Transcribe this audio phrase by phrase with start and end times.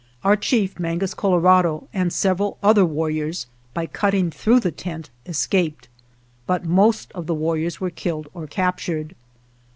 [0.23, 5.89] Our chief, Mangus Colorado, and several other warriors, by cutting through the tent, escaped;
[6.47, 9.13] but most of the warriors were killed or captured.